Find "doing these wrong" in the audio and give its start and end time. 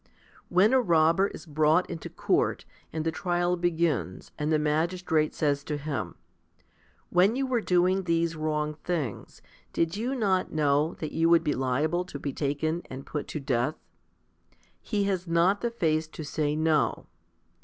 7.61-8.73